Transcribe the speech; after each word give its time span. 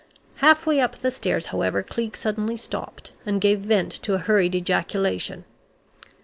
Half 0.37 0.65
way 0.65 0.79
up 0.79 0.97
the 0.97 1.11
stairs, 1.11 1.45
however, 1.53 1.83
Cleek 1.83 2.17
suddenly 2.17 2.57
stopped, 2.57 3.11
and 3.23 3.39
gave 3.39 3.59
vent 3.59 3.91
to 4.01 4.15
a 4.15 4.17
hurried 4.17 4.55
ejaculation. 4.55 5.43